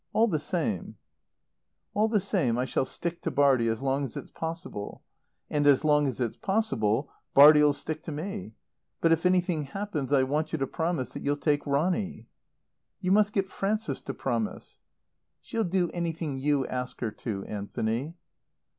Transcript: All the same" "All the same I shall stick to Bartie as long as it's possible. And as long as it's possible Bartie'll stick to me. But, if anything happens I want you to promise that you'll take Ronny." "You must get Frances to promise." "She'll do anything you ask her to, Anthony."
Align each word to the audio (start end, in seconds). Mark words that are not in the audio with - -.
All 0.13 0.27
the 0.27 0.39
same" 0.39 0.95
"All 1.93 2.07
the 2.07 2.19
same 2.19 2.57
I 2.57 2.65
shall 2.65 2.85
stick 2.85 3.21
to 3.21 3.29
Bartie 3.29 3.67
as 3.67 3.83
long 3.83 4.03
as 4.03 4.17
it's 4.17 4.31
possible. 4.31 5.03
And 5.47 5.67
as 5.67 5.85
long 5.85 6.07
as 6.07 6.19
it's 6.19 6.37
possible 6.37 7.11
Bartie'll 7.35 7.71
stick 7.73 8.01
to 8.05 8.11
me. 8.11 8.55
But, 8.99 9.11
if 9.11 9.27
anything 9.27 9.65
happens 9.65 10.11
I 10.11 10.23
want 10.23 10.53
you 10.53 10.57
to 10.57 10.65
promise 10.65 11.13
that 11.13 11.21
you'll 11.21 11.37
take 11.37 11.67
Ronny." 11.67 12.25
"You 12.99 13.11
must 13.11 13.31
get 13.31 13.47
Frances 13.47 14.01
to 14.01 14.13
promise." 14.15 14.79
"She'll 15.39 15.63
do 15.65 15.91
anything 15.91 16.35
you 16.35 16.65
ask 16.65 16.99
her 17.01 17.11
to, 17.11 17.45
Anthony." 17.45 18.15